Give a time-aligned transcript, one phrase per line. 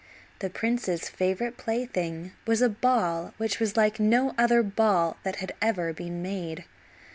[0.39, 5.53] The prince's favorite plaything was a ball which was like no other ball that had
[5.61, 6.65] ever been made.